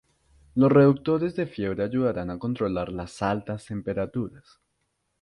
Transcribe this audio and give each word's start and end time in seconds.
Los 0.55 0.71
reductores 0.71 1.35
de 1.35 1.45
fiebre 1.45 1.83
ayudarán 1.83 2.31
a 2.31 2.39
controlar 2.39 2.91
las 2.91 3.21
altas 3.21 3.67
temperaturas. 3.67 4.59